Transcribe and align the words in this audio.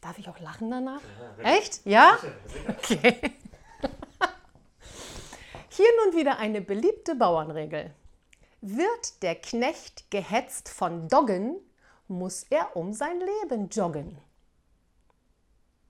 Darf 0.00 0.18
ich 0.18 0.28
auch 0.28 0.38
lachen 0.40 0.70
danach? 0.70 1.00
Echt? 1.42 1.84
Ja? 1.84 2.18
Okay. 2.68 3.16
Hier 5.68 5.88
nun 6.04 6.16
wieder 6.18 6.38
eine 6.38 6.60
beliebte 6.60 7.14
Bauernregel. 7.14 7.90
Wird 8.62 9.22
der 9.22 9.34
Knecht 9.34 10.10
gehetzt 10.10 10.68
von 10.68 11.08
Doggen, 11.08 11.56
muss 12.08 12.44
er 12.44 12.76
um 12.76 12.92
sein 12.92 13.20
Leben 13.20 13.68
joggen. 13.68 14.18